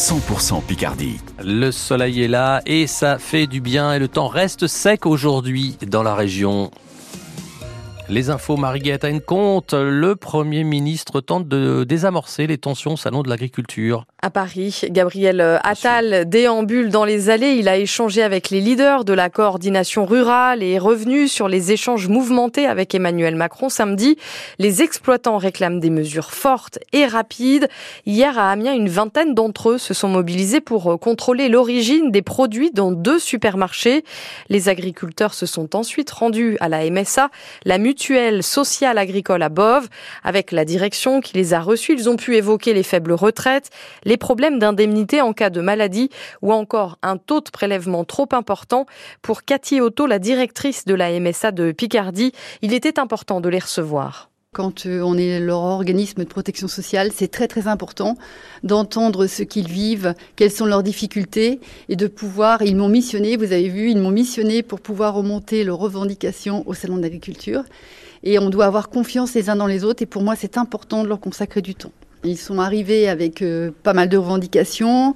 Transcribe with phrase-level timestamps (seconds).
[0.00, 1.20] 100% Picardie.
[1.44, 5.76] Le soleil est là et ça fait du bien et le temps reste sec aujourd'hui
[5.86, 6.70] dans la région.
[8.10, 9.72] Les infos, Marie-Guette compte.
[9.72, 14.04] Le Premier ministre tente de désamorcer les tensions au Salon de l'Agriculture.
[14.20, 17.52] À Paris, Gabriel Attal déambule dans les allées.
[17.52, 21.70] Il a échangé avec les leaders de la coordination rurale et est revenu sur les
[21.70, 24.18] échanges mouvementés avec Emmanuel Macron samedi.
[24.58, 27.68] Les exploitants réclament des mesures fortes et rapides.
[28.06, 32.72] Hier à Amiens, une vingtaine d'entre eux se sont mobilisés pour contrôler l'origine des produits
[32.72, 34.04] dans deux supermarchés.
[34.48, 37.30] Les agriculteurs se sont ensuite rendus à la MSA,
[37.64, 39.88] la mutuelle mutuelle sociale agricole à Bove.
[40.24, 43.68] Avec la direction qui les a reçus, ils ont pu évoquer les faibles retraites,
[44.04, 46.08] les problèmes d'indemnité en cas de maladie
[46.40, 48.86] ou encore un taux de prélèvement trop important.
[49.20, 52.32] Pour Cathy Otto, la directrice de la MSA de Picardie,
[52.62, 54.29] il était important de les recevoir.
[54.52, 58.16] Quand euh, on est leur organisme de protection sociale, c'est très très important
[58.64, 63.52] d'entendre ce qu'ils vivent, quelles sont leurs difficultés et de pouvoir, ils m'ont missionné, vous
[63.52, 67.62] avez vu, ils m'ont missionné pour pouvoir remonter leurs revendications au Salon d'agriculture.
[68.24, 71.04] Et on doit avoir confiance les uns dans les autres et pour moi c'est important
[71.04, 71.92] de leur consacrer du temps.
[72.24, 75.14] Ils sont arrivés avec euh, pas mal de revendications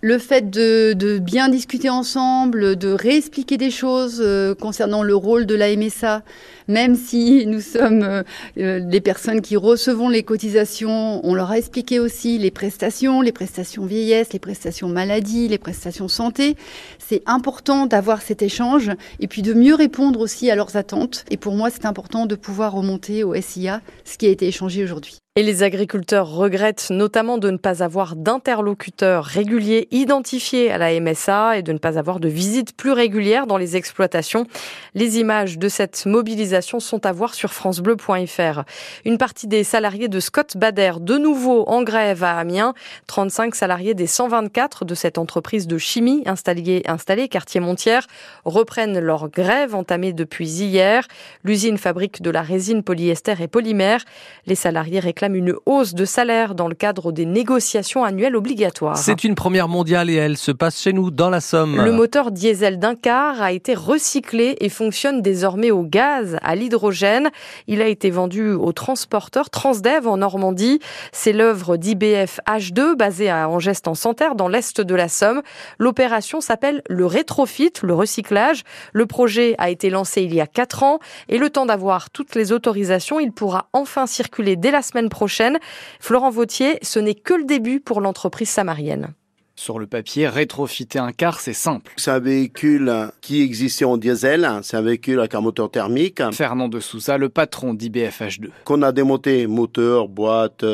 [0.00, 5.54] le fait de, bien discuter ensemble, de réexpliquer des choses euh, concernant le rôle de
[5.54, 6.22] la MSA,
[6.68, 8.22] même si nous sommes euh,
[8.58, 13.32] euh, les personnes qui recevons les cotisations, on leur a expliqué aussi les prestations, les
[13.32, 16.56] prestations vieillesse, les prestations maladie, les prestations santé.
[16.98, 21.24] C'est important d'avoir cet échange et puis de mieux répondre aussi à leurs attentes.
[21.30, 24.84] Et pour moi, c'est important de pouvoir remonter au SIA ce qui a été échangé
[24.84, 25.18] aujourd'hui.
[25.38, 31.58] Et les agriculteurs regrettent notamment de ne pas avoir d'interlocuteurs réguliers identifiés à la MSA
[31.58, 34.48] et de ne pas avoir de visites plus régulières dans les exploitations.
[34.96, 38.64] Les images de cette mobilisation sont à voir sur francebleu.fr.
[39.04, 42.74] Une partie des salariés de Scott Bader, de nouveau en grève à Amiens.
[43.06, 48.08] 35 salariés des 124 de cette entreprise de chimie installée, installée quartier Montière
[48.44, 51.06] reprennent leur grève entamée depuis hier.
[51.44, 54.04] L'usine fabrique de la résine polyester et polymère.
[54.44, 58.96] Les salariés réclament une hausse de salaire dans le cadre des négociations annuelles obligatoires.
[58.96, 61.82] C'est une première mondiale et elle se passe chez nous, dans la Somme.
[61.82, 67.28] Le moteur diesel d'un car a été recyclé et fonctionne désormais au gaz, à l'hydrogène.
[67.66, 70.80] Il a été vendu au transporteur Transdev en Normandie.
[71.12, 75.42] C'est l'œuvre d'IBF H2 basée à Angest en Santerre dans l'est de la Somme.
[75.78, 78.62] L'opération s'appelle le rétrofit, le recyclage.
[78.92, 82.34] Le projet a été lancé il y a quatre ans et le temps d'avoir toutes
[82.34, 85.58] les autorisations, il pourra enfin circuler dès la semaine prochaine prochaine.
[85.98, 89.14] Florent Vautier, ce n'est que le début pour l'entreprise samarienne.
[89.56, 91.92] Sur le papier, rétrofiter un car, c'est simple.
[91.96, 96.22] C'est un véhicule qui existait en diesel, c'est un véhicule avec un moteur thermique.
[96.30, 98.50] Fernand de Souza, le patron d'IBFH2.
[98.64, 100.64] Qu'on a démonté moteur, boîte,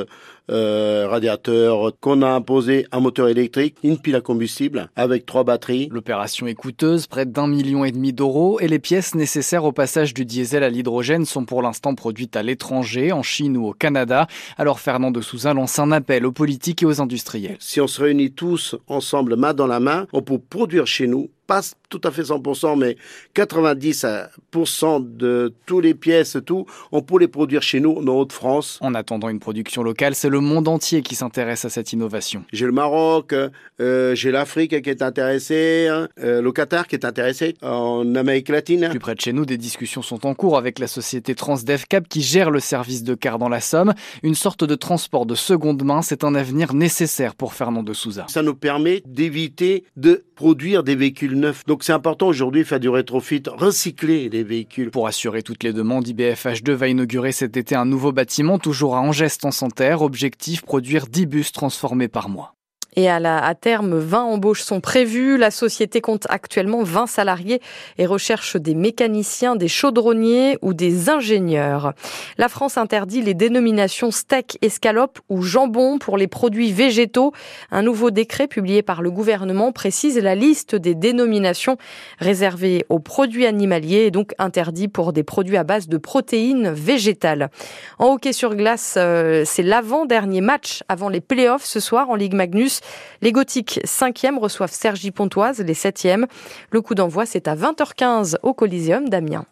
[0.50, 5.88] euh, radiateur, qu'on a imposé un moteur électrique, une pile à combustible avec trois batteries.
[5.90, 10.14] L'opération est coûteuse, près d'un million et demi d'euros, et les pièces nécessaires au passage
[10.14, 14.26] du diesel à l'hydrogène sont pour l'instant produites à l'étranger, en Chine ou au Canada.
[14.58, 17.56] Alors Fernand de Souza lance un appel aux politiques et aux industriels.
[17.58, 21.30] Si on se réunit tous ensemble, main dans la main, on peut produire chez nous
[21.46, 22.96] pas tout à fait 100%, mais
[23.34, 28.78] 90% de toutes les pièces, tout, on peut les produire chez nous, en Haute-France.
[28.80, 32.44] En attendant une production locale, c'est le monde entier qui s'intéresse à cette innovation.
[32.52, 33.34] J'ai le Maroc,
[33.80, 38.48] euh, j'ai l'Afrique qui est intéressée, hein, euh, le Qatar qui est intéressé, en Amérique
[38.48, 38.88] latine.
[38.90, 42.22] Plus près de chez nous, des discussions sont en cours avec la société TransDevCap qui
[42.22, 43.94] gère le service de car dans la Somme.
[44.22, 48.26] Une sorte de transport de seconde main, c'est un avenir nécessaire pour Fernand de Souza.
[48.28, 51.64] Ça nous permet d'éviter de produire des véhicules neufs.
[51.66, 54.90] Donc c'est important aujourd'hui faire du rétrofit, recycler les véhicules.
[54.90, 59.00] Pour assurer toutes les demandes, IBFH2 va inaugurer cet été un nouveau bâtiment, toujours à
[59.00, 60.02] Angest en Santerre.
[60.02, 62.54] Objectif, produire 10 bus transformés par mois.
[62.96, 65.36] Et à, la, à terme, 20 embauches sont prévues.
[65.36, 67.60] La société compte actuellement 20 salariés
[67.98, 71.92] et recherche des mécaniciens, des chaudronniers ou des ingénieurs.
[72.38, 77.32] La France interdit les dénominations steak, escalope ou jambon pour les produits végétaux.
[77.70, 81.76] Un nouveau décret publié par le gouvernement précise la liste des dénominations
[82.18, 87.50] réservées aux produits animaliers et donc interdit pour des produits à base de protéines végétales.
[87.98, 92.34] En hockey sur glace, euh, c'est l'avant-dernier match avant les playoffs ce soir en Ligue
[92.34, 92.80] Magnus.
[93.22, 96.26] Les Gothiques 5e reçoivent Sergi Pontoise, les 7e.
[96.70, 99.46] Le coup d'envoi, c'est à 20h15 au Coliseum d'Amiens.